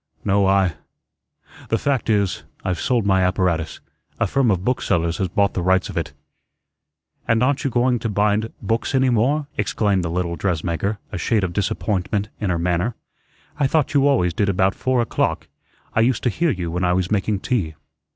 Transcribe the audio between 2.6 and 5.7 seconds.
I've sold my apparatus; a firm of booksellers has bought the